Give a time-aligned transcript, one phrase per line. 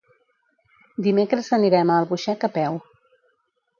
[1.09, 2.81] Dimecres anirem a Albuixec a peu.